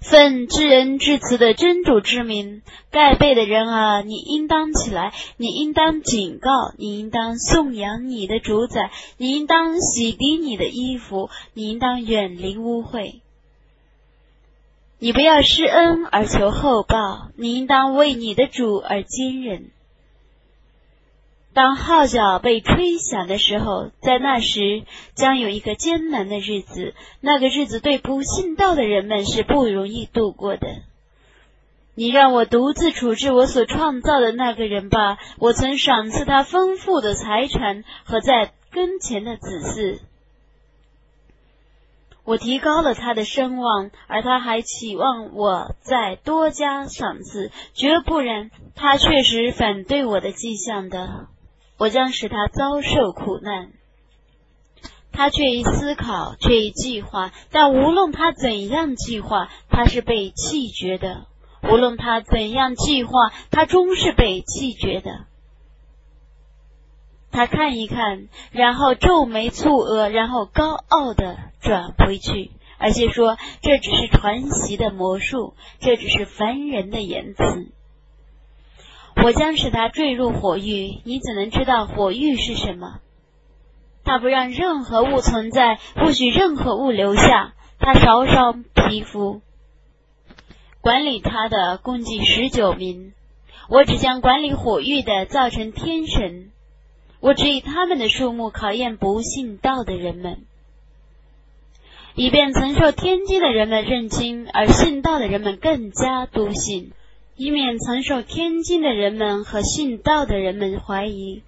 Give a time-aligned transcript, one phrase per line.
[0.00, 13.20] 奉知人至慈的真主之名，盖被的人啊，你应当起来，你应当警告，你应当颂扬你的主宰，你应当洗涤你的衣服，你应当远离污秽。
[14.98, 19.70] 你不要施恩而求厚报，你应当为你的主而坚忍。
[21.52, 26.94] 当号角被吹响的时候，在那时将有一个艰难的日子。
[27.20, 30.68] 那个日子对不信道的人们是不容易度过的。
[31.96, 35.18] 你让我独自处置我所创造的那个人吧。
[35.38, 39.98] 我曾赏赐他丰富的财产和在跟前的子嗣。
[42.24, 47.50] 我提高了他的声望，而他还期望我再多加赏赐。
[47.74, 51.26] 绝不然，他确实反对我的迹象的。
[51.80, 53.72] 我将使他遭受苦难，
[55.12, 57.32] 他却已思考，却已计划。
[57.50, 61.26] 但无论他怎样计划，他是被弃绝的；
[61.62, 63.12] 无论他怎样计划，
[63.50, 65.24] 他终是被弃绝的。
[67.30, 77.72] 他看一看，然后皱眉蹙额，然后高傲的转回去，而且说：“这只是传习的魔术，这只是凡人的言辞。”
[79.22, 83.00] 我将使他坠入火狱，你怎能知道火狱是什么？
[84.04, 87.52] 他不让任何物存在，不许任何物留下。
[87.78, 89.40] 他烧伤皮肤，
[90.82, 93.12] 管理他的共计十九名。
[93.70, 96.50] 我只将管理火狱的造成天神。
[97.20, 100.44] 我只以他们的数目考验不信道的人们，
[102.14, 106.92] 以便曾受天机的人们认清，而信道的人们更加笃信。
[107.42, 111.40] 以免曾受天经的人们和信道的人们怀疑，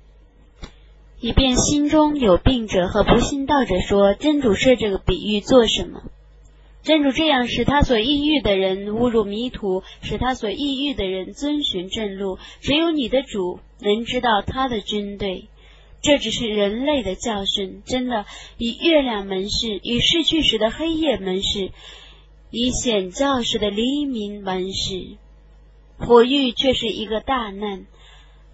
[1.20, 6.00] 以便心中有病者和不信道者说：真主设这个比喻做什么？
[6.82, 12.38] 真主这样使他所抑郁的人误入迷途，使他所抑郁的人遵循正路。
[12.62, 15.48] 只有你的主能知道他的军队。
[16.00, 17.82] 这只是人类的教训。
[17.84, 18.24] 真的，
[18.56, 21.70] 以月亮门市，以逝去时的黑夜门市，
[22.50, 25.18] 以显教时的黎明门市。
[26.06, 27.86] 火狱却是一个大难，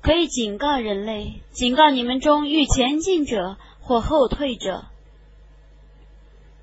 [0.03, 4.85] 可以警告人类，警告你们中欲前进者或后退者。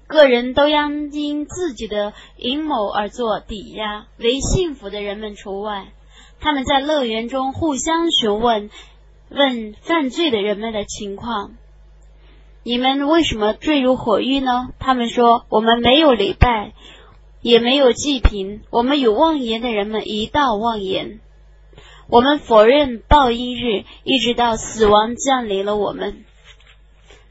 [0.08, 5.88] 个人都应因自己的阴谋而做抵押，为幸福的人们除外。
[6.40, 8.70] 他们在乐园中互相询问，
[9.30, 11.54] 问犯罪的人们的情况：
[12.64, 14.70] 你们为什么坠入火狱呢？
[14.78, 16.74] 他们说：我们没有礼拜。
[17.46, 18.62] 也没有祭品。
[18.72, 21.20] 我们有妄言的人们一道妄言。
[22.10, 26.26] 我们否认报应日，一直到死亡降临了我们。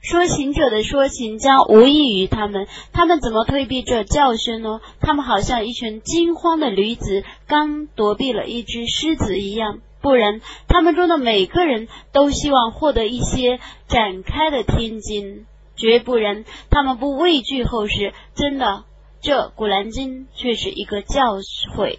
[0.02, 2.69] 说情者的说情将无异于他们。
[2.92, 4.80] 他们怎么退避这教训呢？
[5.00, 9.81] 他们好像一群惊慌的驴子刚躲避了一只狮子一样。
[10.00, 13.58] 不然，他们中的每个人都希望获得一些
[13.88, 15.44] 展开的天经。
[15.75, 18.14] 绝不然，他们不畏惧后世。
[18.36, 18.84] 真的。
[19.25, 21.99] 这古兰经却是一个教诲，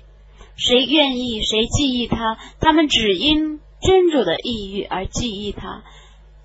[0.56, 5.84] 谁愿意谁记忆它，他们只因真主的意欲而记忆它，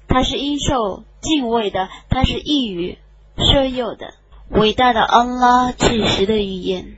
[0.09, 2.97] 它是应受敬畏的，它是易于
[3.37, 4.15] 奢诱的，
[4.49, 6.97] 伟大的安拉至实的语言。